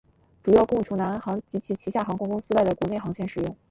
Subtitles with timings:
[0.43, 3.55] 主要供除南航及其旗下航空公司外的国内航线使用。